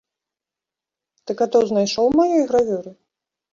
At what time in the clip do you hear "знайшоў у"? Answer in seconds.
1.73-2.17